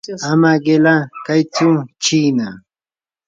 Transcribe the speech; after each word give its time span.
ama 0.29 0.51
qila 0.65 0.95
kaytsu 1.25 1.69
chiina. 2.03 2.47